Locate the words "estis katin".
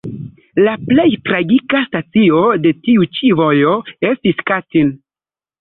4.13-4.95